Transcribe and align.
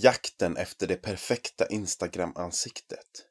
Jakten 0.00 0.56
efter 0.56 0.86
det 0.86 0.96
perfekta 0.96 1.66
Instagram-ansiktet. 1.66 3.26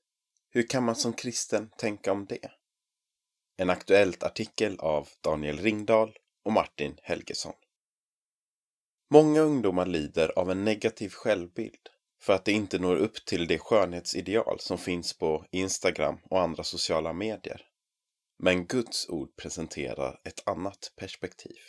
Hur 0.49 0.67
kan 0.67 0.83
man 0.83 0.95
som 0.95 1.13
kristen 1.13 1.69
tänka 1.77 2.11
om 2.11 2.25
det? 2.25 2.51
En 3.57 3.69
aktuellt 3.69 4.23
artikel 4.23 4.79
av 4.79 5.09
Daniel 5.21 5.57
Ringdahl 5.57 6.17
och 6.45 6.53
Martin 6.53 6.97
Helgesson. 7.03 7.53
Många 9.09 9.41
ungdomar 9.41 9.85
lider 9.85 10.39
av 10.39 10.51
en 10.51 10.63
negativ 10.63 11.09
självbild 11.09 11.89
för 12.21 12.33
att 12.33 12.45
de 12.45 12.51
inte 12.51 12.79
når 12.79 12.95
upp 12.95 13.25
till 13.25 13.47
det 13.47 13.59
skönhetsideal 13.59 14.59
som 14.59 14.77
finns 14.77 15.17
på 15.17 15.45
Instagram 15.51 16.19
och 16.23 16.41
andra 16.41 16.63
sociala 16.63 17.13
medier. 17.13 17.61
Men 18.39 18.65
Guds 18.65 19.09
ord 19.09 19.35
presenterar 19.35 20.21
ett 20.23 20.47
annat 20.47 20.93
perspektiv. 20.95 21.59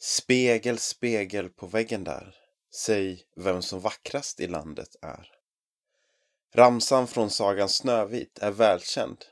Spegel, 0.00 0.78
spegel 0.78 1.48
på 1.48 1.66
väggen 1.66 2.04
där, 2.04 2.41
säg 2.74 3.22
vem 3.36 3.62
som 3.62 3.80
vackrast 3.80 4.40
i 4.40 4.46
landet 4.46 4.96
är. 5.02 5.28
Ramsan 6.54 7.06
från 7.06 7.30
sagan 7.30 7.68
Snövit 7.68 8.38
är 8.38 8.50
välkänd, 8.50 9.24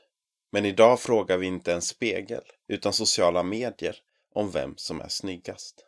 men 0.51 0.65
idag 0.65 0.99
frågar 0.99 1.37
vi 1.37 1.47
inte 1.47 1.73
en 1.73 1.81
spegel, 1.81 2.43
utan 2.67 2.93
sociala 2.93 3.43
medier 3.43 3.97
om 4.33 4.51
vem 4.51 4.73
som 4.77 5.01
är 5.01 5.07
snyggast. 5.07 5.85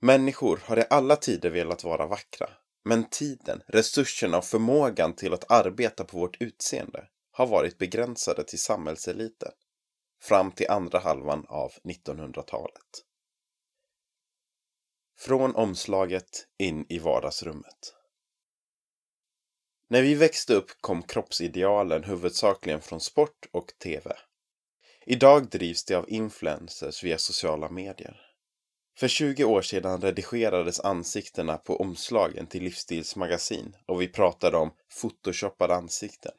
Människor 0.00 0.60
har 0.64 0.78
i 0.78 0.84
alla 0.90 1.16
tider 1.16 1.50
velat 1.50 1.84
vara 1.84 2.06
vackra, 2.06 2.48
men 2.84 3.04
tiden, 3.04 3.62
resurserna 3.66 4.38
och 4.38 4.44
förmågan 4.44 5.14
till 5.14 5.32
att 5.32 5.50
arbeta 5.50 6.04
på 6.04 6.18
vårt 6.18 6.42
utseende 6.42 7.08
har 7.32 7.46
varit 7.46 7.78
begränsade 7.78 8.44
till 8.44 8.58
samhällseliten 8.58 9.52
fram 10.22 10.52
till 10.52 10.70
andra 10.70 10.98
halvan 10.98 11.46
av 11.48 11.72
1900-talet. 11.84 13.04
Från 15.24 15.54
omslaget 15.54 16.46
in 16.58 16.86
i 16.88 16.98
vardagsrummet. 16.98 17.94
När 19.88 20.02
vi 20.02 20.14
växte 20.14 20.54
upp 20.54 20.70
kom 20.80 21.02
kroppsidealen 21.02 22.04
huvudsakligen 22.04 22.80
från 22.80 23.00
sport 23.00 23.46
och 23.52 23.72
TV. 23.82 24.16
Idag 25.06 25.50
drivs 25.50 25.84
det 25.84 25.94
av 25.94 26.10
influencers 26.10 27.04
via 27.04 27.18
sociala 27.18 27.68
medier. 27.68 28.20
För 28.98 29.08
20 29.08 29.44
år 29.44 29.62
sedan 29.62 30.00
redigerades 30.00 30.80
ansiktena 30.80 31.56
på 31.56 31.80
omslagen 31.80 32.46
till 32.46 32.62
livsstilsmagasin 32.62 33.76
och 33.86 34.00
vi 34.00 34.08
pratade 34.08 34.56
om 34.56 34.70
photoshoppade 35.00 35.74
ansikten. 35.74 36.34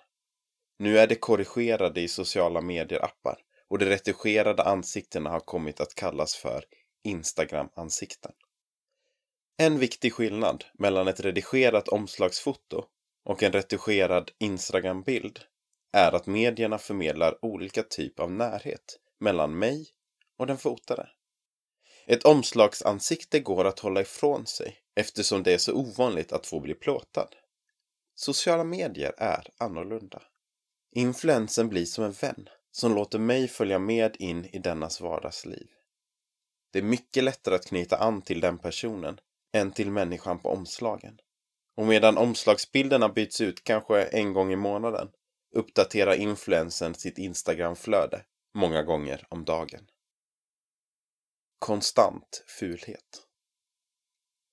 Nu 0.79 0.99
är 0.99 1.07
det 1.07 1.15
korrigerade 1.15 2.01
i 2.01 2.07
sociala 2.07 2.61
medier-appar 2.61 3.37
och 3.67 3.79
de 3.79 3.85
retuscherade 3.85 4.63
ansiktena 4.63 5.29
har 5.29 5.39
kommit 5.39 5.79
att 5.79 5.95
kallas 5.95 6.35
för 6.35 6.65
Instagram-ansikten. 7.03 8.31
En 9.57 9.79
viktig 9.79 10.13
skillnad 10.13 10.65
mellan 10.73 11.07
ett 11.07 11.19
redigerat 11.19 11.87
omslagsfoto 11.87 12.85
och 13.25 13.43
en 13.43 13.51
retuscherad 13.51 14.31
Instagram-bild 14.39 15.39
är 15.91 16.11
att 16.15 16.27
medierna 16.27 16.77
förmedlar 16.77 17.45
olika 17.45 17.83
typ 17.83 18.19
av 18.19 18.31
närhet 18.31 18.99
mellan 19.19 19.59
mig 19.59 19.87
och 20.37 20.47
den 20.47 20.57
fotade. 20.57 21.09
Ett 22.05 22.25
omslagsansikte 22.25 23.39
går 23.39 23.65
att 23.65 23.79
hålla 23.79 24.01
ifrån 24.01 24.45
sig 24.45 24.77
eftersom 24.95 25.43
det 25.43 25.53
är 25.53 25.57
så 25.57 25.73
ovanligt 25.73 26.31
att 26.31 26.47
få 26.47 26.59
bli 26.59 26.73
plåtad. 26.73 27.35
Sociala 28.15 28.63
medier 28.63 29.13
är 29.17 29.47
annorlunda. 29.57 30.21
Influensen 30.91 31.69
blir 31.69 31.85
som 31.85 32.03
en 32.03 32.11
vän 32.11 32.49
som 32.71 32.95
låter 32.95 33.19
mig 33.19 33.47
följa 33.47 33.79
med 33.79 34.15
in 34.19 34.45
i 34.45 34.59
dennas 34.59 35.01
vardagsliv. 35.01 35.67
Det 36.71 36.79
är 36.79 36.83
mycket 36.83 37.23
lättare 37.23 37.55
att 37.55 37.65
knyta 37.65 37.97
an 37.97 38.21
till 38.21 38.39
den 38.39 38.57
personen 38.57 39.19
än 39.53 39.71
till 39.71 39.91
människan 39.91 40.39
på 40.39 40.49
omslagen. 40.49 41.17
Och 41.75 41.85
medan 41.85 42.17
omslagsbilderna 42.17 43.09
byts 43.09 43.41
ut 43.41 43.63
kanske 43.63 44.03
en 44.03 44.33
gång 44.33 44.53
i 44.53 44.55
månaden 44.55 45.07
uppdaterar 45.55 46.13
influensen 46.13 46.95
sitt 46.95 47.17
Instagramflöde 47.17 48.25
många 48.53 48.83
gånger 48.83 49.25
om 49.29 49.45
dagen. 49.45 49.87
Konstant 51.59 52.43
fulhet. 52.47 53.27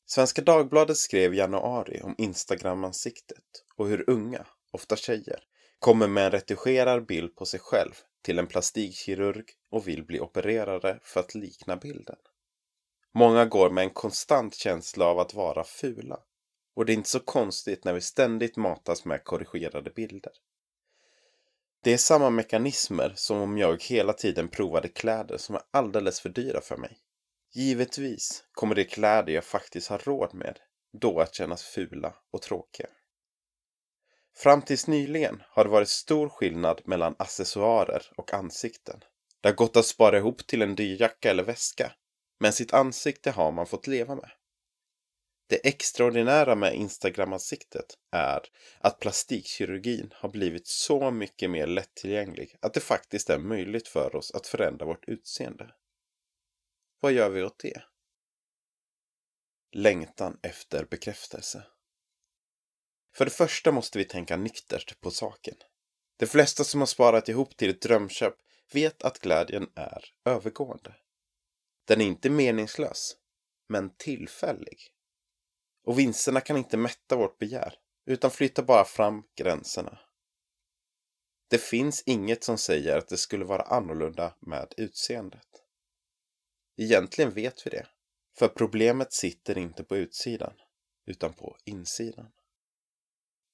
Svenska 0.06 0.42
Dagbladet 0.42 0.96
skrev 0.96 1.34
i 1.34 1.36
januari 1.36 2.00
om 2.02 2.14
Instagram-ansiktet 2.18 3.64
och 3.76 3.88
hur 3.88 4.10
unga, 4.10 4.46
ofta 4.70 4.96
tjejer, 4.96 5.44
kommer 5.78 6.08
med 6.08 6.24
en 6.24 6.30
retuscherad 6.30 7.06
bild 7.06 7.36
på 7.36 7.44
sig 7.44 7.60
själv 7.60 7.92
till 8.22 8.38
en 8.38 8.46
plastikkirurg 8.46 9.44
och 9.70 9.88
vill 9.88 10.04
bli 10.04 10.20
opererade 10.20 10.98
för 11.02 11.20
att 11.20 11.34
likna 11.34 11.76
bilden. 11.76 12.16
Många 13.14 13.44
går 13.44 13.70
med 13.70 13.84
en 13.84 13.90
konstant 13.90 14.54
känsla 14.54 15.04
av 15.04 15.18
att 15.18 15.34
vara 15.34 15.64
fula. 15.64 16.20
Och 16.74 16.86
det 16.86 16.92
är 16.92 16.94
inte 16.94 17.08
så 17.08 17.20
konstigt 17.20 17.84
när 17.84 17.92
vi 17.92 18.00
ständigt 18.00 18.56
matas 18.56 19.04
med 19.04 19.24
korrigerade 19.24 19.90
bilder. 19.90 20.32
Det 21.82 21.92
är 21.92 21.96
samma 21.96 22.30
mekanismer 22.30 23.12
som 23.16 23.38
om 23.38 23.58
jag 23.58 23.82
hela 23.82 24.12
tiden 24.12 24.48
provade 24.48 24.88
kläder 24.88 25.36
som 25.36 25.54
är 25.54 25.62
alldeles 25.70 26.20
för 26.20 26.28
dyra 26.28 26.60
för 26.60 26.76
mig. 26.76 26.98
Givetvis 27.54 28.44
kommer 28.52 28.74
de 28.74 28.84
kläder 28.84 29.32
jag 29.32 29.44
faktiskt 29.44 29.88
har 29.88 29.98
råd 29.98 30.34
med 30.34 30.58
då 30.92 31.20
att 31.20 31.34
kännas 31.34 31.62
fula 31.62 32.14
och 32.30 32.42
tråkiga. 32.42 32.88
Fram 34.36 34.62
tills 34.62 34.86
nyligen 34.86 35.42
har 35.48 35.64
det 35.64 35.70
varit 35.70 35.88
stor 35.88 36.28
skillnad 36.28 36.80
mellan 36.84 37.14
accessoarer 37.18 38.02
och 38.16 38.34
ansikten. 38.34 39.00
Det 39.40 39.48
har 39.48 39.54
gått 39.54 39.76
att 39.76 39.86
spara 39.86 40.18
ihop 40.18 40.46
till 40.46 40.62
en 40.62 40.74
dyr 40.74 41.00
jacka 41.00 41.30
eller 41.30 41.42
väska, 41.42 41.92
men 42.40 42.52
sitt 42.52 42.72
ansikte 42.72 43.30
har 43.30 43.52
man 43.52 43.66
fått 43.66 43.86
leva 43.86 44.14
med. 44.14 44.30
Det 45.46 45.68
extraordinära 45.68 46.54
med 46.54 46.74
Instagram-ansiktet 46.74 47.98
är 48.10 48.40
att 48.78 48.98
plastikkirurgin 48.98 50.10
har 50.14 50.28
blivit 50.28 50.66
så 50.66 51.10
mycket 51.10 51.50
mer 51.50 51.66
lättillgänglig 51.66 52.56
att 52.60 52.74
det 52.74 52.80
faktiskt 52.80 53.30
är 53.30 53.38
möjligt 53.38 53.88
för 53.88 54.16
oss 54.16 54.30
att 54.30 54.46
förändra 54.46 54.86
vårt 54.86 55.08
utseende. 55.08 55.74
Vad 57.00 57.12
gör 57.12 57.30
vi 57.30 57.42
åt 57.42 57.58
det? 57.58 57.82
Längtan 59.72 60.38
efter 60.42 60.84
bekräftelse. 60.84 61.62
För 63.14 63.24
det 63.24 63.30
första 63.30 63.72
måste 63.72 63.98
vi 63.98 64.04
tänka 64.04 64.36
nyktert 64.36 65.00
på 65.00 65.10
saken. 65.10 65.56
De 66.16 66.26
flesta 66.26 66.64
som 66.64 66.80
har 66.80 66.86
sparat 66.86 67.28
ihop 67.28 67.56
till 67.56 67.70
ett 67.70 67.82
drömköp 67.82 68.34
vet 68.72 69.02
att 69.02 69.18
glädjen 69.18 69.70
är 69.74 70.04
övergående. 70.24 70.94
Den 71.90 72.00
är 72.00 72.06
inte 72.06 72.30
meningslös, 72.30 73.16
men 73.68 73.96
tillfällig. 73.96 74.78
Och 75.84 75.98
vinsterna 75.98 76.40
kan 76.40 76.56
inte 76.56 76.76
mätta 76.76 77.16
vårt 77.16 77.38
begär, 77.38 77.74
utan 78.06 78.30
flyttar 78.30 78.62
bara 78.62 78.84
fram 78.84 79.22
gränserna. 79.36 79.98
Det 81.48 81.58
finns 81.58 82.02
inget 82.06 82.44
som 82.44 82.58
säger 82.58 82.98
att 82.98 83.08
det 83.08 83.16
skulle 83.16 83.44
vara 83.44 83.62
annorlunda 83.62 84.36
med 84.40 84.74
utseendet. 84.76 85.48
Egentligen 86.76 87.30
vet 87.30 87.66
vi 87.66 87.70
det, 87.70 87.86
för 88.38 88.48
problemet 88.48 89.12
sitter 89.12 89.58
inte 89.58 89.84
på 89.84 89.96
utsidan, 89.96 90.54
utan 91.06 91.32
på 91.32 91.56
insidan. 91.64 92.32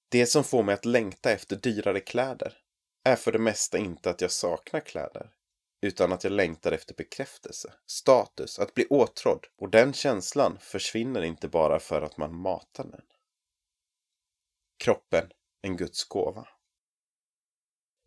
Det 0.08 0.26
som 0.26 0.44
får 0.44 0.62
mig 0.62 0.74
att 0.74 0.84
längta 0.84 1.30
efter 1.30 1.56
dyrare 1.56 2.00
kläder 2.00 2.58
är 3.04 3.16
för 3.16 3.32
det 3.32 3.38
mesta 3.38 3.78
inte 3.78 4.10
att 4.10 4.20
jag 4.20 4.30
saknar 4.30 4.80
kläder, 4.80 5.35
utan 5.81 6.12
att 6.12 6.25
jag 6.25 6.32
längtar 6.32 6.72
efter 6.72 6.94
bekräftelse, 6.94 7.75
status, 7.87 8.59
att 8.59 8.75
bli 8.75 8.87
åtrådd 8.87 9.47
och 9.59 9.70
den 9.70 9.92
känslan 9.92 10.59
försvinner 10.60 11.22
inte 11.22 11.48
bara 11.48 11.78
för 11.78 12.03
att 12.03 12.16
man 12.16 12.34
matar 12.34 12.84
den. 12.84 13.04
Kroppen, 14.78 15.31
en 15.62 15.76
Guds 15.76 16.04
gåva. 16.04 16.48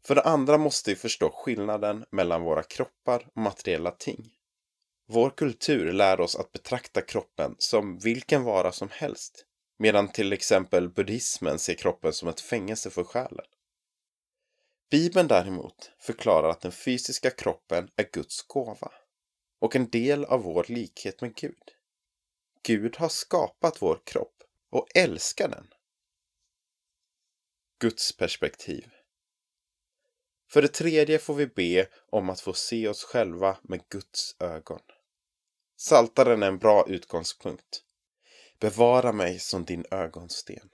För 0.04 0.16
det 0.16 0.22
andra 0.22 0.58
måste 0.58 0.92
vi 0.92 0.96
förstå 0.96 1.30
skillnaden 1.30 2.06
mellan 2.12 2.42
våra 2.42 2.64
kroppar 2.64 3.28
och 3.36 3.42
materiella 3.42 3.92
ting. 3.92 4.34
Vår 5.08 5.30
kultur 5.30 5.92
lär 5.92 6.20
oss 6.20 6.36
att 6.36 6.52
betrakta 6.52 7.02
kroppen 7.02 7.56
som 7.58 7.98
vilken 7.98 8.44
vara 8.44 8.72
som 8.72 8.90
helst, 8.92 9.46
medan 9.78 10.08
till 10.08 10.34
exempel 10.34 10.90
buddhismen 10.90 11.60
ser 11.60 11.74
kroppen 11.74 12.14
som 12.14 12.30
ett 12.30 12.42
fängelse 12.42 12.90
för 12.90 13.04
själen. 13.04 13.46
Bibeln 14.90 15.28
däremot 15.28 15.92
förklarar 16.00 16.50
att 16.50 16.62
den 16.62 16.72
fysiska 16.72 17.30
kroppen 17.30 17.90
är 17.96 18.10
Guds 18.12 18.42
gåva 18.42 18.92
och 19.60 19.76
en 19.76 19.90
del 19.90 20.26
av 20.26 20.42
vår 20.42 20.66
likhet 20.68 21.22
med 21.22 21.36
Gud. 21.36 21.72
Gud 22.64 22.98
har 22.98 23.10
skapat 23.10 23.82
vår 23.82 24.02
kropp 24.04 24.44
och 24.70 24.88
älskar 24.96 25.48
den. 25.48 25.68
Guds 27.80 28.18
perspektiv. 28.18 28.90
För 30.50 30.62
det 30.62 30.68
tredje 30.68 31.20
får 31.20 31.34
vi 31.34 31.48
be 31.48 31.88
om 32.10 32.30
att 32.30 32.42
få 32.42 32.54
se 32.54 32.88
oss 32.88 33.04
själva 33.04 33.58
med 33.62 33.90
Guds 33.90 34.36
ögon. 34.40 34.82
Saltaren 35.78 36.44
är 36.44 36.48
en 36.48 36.60
bra 36.60 36.86
utgångspunkt. 36.88 37.84
Bevara 38.60 39.12
mig 39.12 39.40
som 39.40 39.66
din 39.66 39.86
ögonsten. 39.92 40.70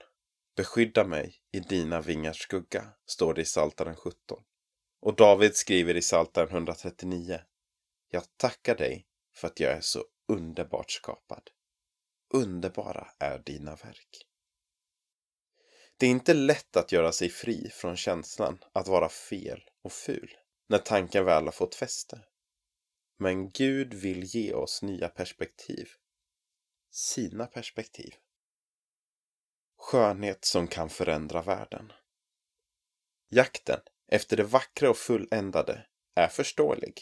Beskydda 0.56 1.04
mig 1.04 1.36
i 1.52 1.60
dina 1.60 2.00
vingars 2.00 2.42
skugga, 2.42 2.92
står 3.06 3.34
det 3.34 3.42
i 3.42 3.44
Saltaren 3.44 3.96
17. 3.96 4.42
Och 5.00 5.16
David 5.16 5.56
skriver 5.56 5.96
i 5.96 6.02
Saltaren 6.02 6.48
139. 6.48 7.40
Jag 8.10 8.22
tackar 8.36 8.76
dig 8.76 9.06
för 9.34 9.48
att 9.48 9.60
jag 9.60 9.72
är 9.72 9.80
så 9.80 10.04
underbart 10.28 10.90
skapad. 10.90 11.50
Underbara 12.34 13.08
är 13.18 13.38
dina 13.38 13.70
verk. 13.70 14.26
Det 15.96 16.06
är 16.06 16.10
inte 16.10 16.34
lätt 16.34 16.76
att 16.76 16.92
göra 16.92 17.12
sig 17.12 17.28
fri 17.28 17.70
från 17.70 17.96
känslan 17.96 18.64
att 18.72 18.88
vara 18.88 19.08
fel 19.08 19.60
och 19.82 19.92
ful 19.92 20.36
när 20.68 20.78
tanken 20.78 21.24
väl 21.24 21.44
har 21.44 21.52
fått 21.52 21.74
fäste. 21.74 22.20
Men 23.18 23.50
Gud 23.50 23.94
vill 23.94 24.24
ge 24.24 24.54
oss 24.54 24.82
nya 24.82 25.08
perspektiv. 25.08 25.88
Sina 26.90 27.46
perspektiv. 27.46 28.14
Skönhet 29.86 30.44
som 30.44 30.68
kan 30.68 30.88
förändra 30.88 31.42
världen. 31.42 31.92
Jakten 33.28 33.80
efter 34.08 34.36
det 34.36 34.42
vackra 34.42 34.90
och 34.90 34.96
fulländade 34.96 35.86
är 36.14 36.28
förståelig, 36.28 36.94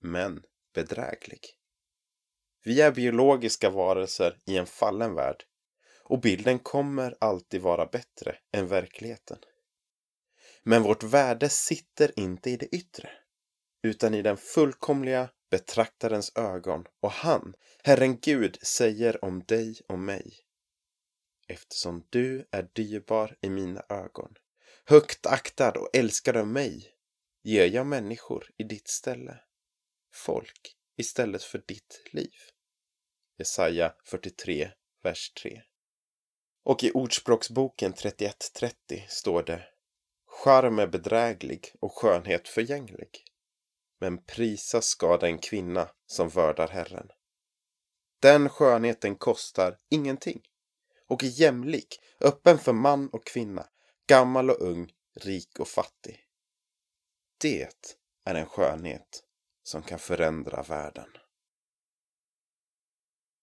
men 0.00 0.42
bedräglig. 0.74 1.40
Vi 2.64 2.80
är 2.80 2.92
biologiska 2.92 3.70
varelser 3.70 4.38
i 4.46 4.56
en 4.56 4.66
fallen 4.66 5.14
värld 5.14 5.44
och 6.04 6.20
bilden 6.20 6.58
kommer 6.58 7.16
alltid 7.20 7.62
vara 7.62 7.86
bättre 7.86 8.38
än 8.52 8.68
verkligheten. 8.68 9.38
Men 10.62 10.82
vårt 10.82 11.02
värde 11.02 11.48
sitter 11.48 12.20
inte 12.20 12.50
i 12.50 12.56
det 12.56 12.74
yttre, 12.74 13.10
utan 13.82 14.14
i 14.14 14.22
den 14.22 14.36
fullkomliga 14.36 15.30
betraktarens 15.50 16.32
ögon 16.36 16.84
och 17.00 17.12
han, 17.12 17.54
Herren 17.84 18.20
Gud, 18.20 18.58
säger 18.62 19.24
om 19.24 19.44
dig 19.44 19.80
och 19.88 19.98
mig. 19.98 20.45
Eftersom 21.48 22.06
du 22.10 22.48
är 22.50 22.68
dyrbar 22.72 23.36
i 23.40 23.50
mina 23.50 23.84
ögon, 23.88 24.34
högt 24.84 25.26
aktad 25.26 25.70
och 25.70 25.96
älskad 25.96 26.36
av 26.36 26.46
mig, 26.46 26.92
ger 27.42 27.66
jag 27.66 27.86
människor 27.86 28.50
i 28.56 28.64
ditt 28.64 28.88
ställe, 28.88 29.40
folk 30.14 30.76
istället 30.96 31.42
för 31.42 31.62
ditt 31.66 32.02
liv. 32.12 32.34
Jesaja 33.38 33.94
43, 34.04 34.70
vers 35.02 35.32
3. 35.42 35.62
Och 36.64 36.84
i 36.84 36.92
Ordspråksboken 36.92 37.94
31.30 37.94 39.06
står 39.08 39.42
det 39.42 39.68
Charm 40.26 40.78
är 40.78 40.86
bedräglig 40.86 41.72
och 41.80 41.92
skönhet 41.92 42.48
förgänglig. 42.48 43.24
Men 44.00 44.24
prisa 44.24 44.82
ska 44.82 45.16
den 45.16 45.38
kvinna 45.38 45.90
som 46.06 46.28
vördar 46.28 46.68
Herren. 46.68 47.08
Den 48.20 48.48
skönheten 48.48 49.16
kostar 49.16 49.78
ingenting 49.90 50.42
och 51.08 51.24
är 51.24 51.28
jämlik, 51.28 52.00
öppen 52.20 52.58
för 52.58 52.72
man 52.72 53.08
och 53.08 53.26
kvinna, 53.26 53.66
gammal 54.06 54.50
och 54.50 54.60
ung, 54.60 54.92
rik 55.14 55.60
och 55.60 55.68
fattig. 55.68 56.20
Det 57.40 57.92
är 58.24 58.34
en 58.34 58.46
skönhet 58.46 59.22
som 59.62 59.82
kan 59.82 59.98
förändra 59.98 60.62
världen. 60.62 61.08